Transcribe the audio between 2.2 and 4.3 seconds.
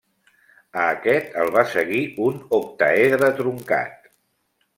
un octaedre truncat.